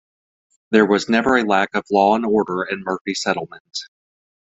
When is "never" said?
1.09-1.37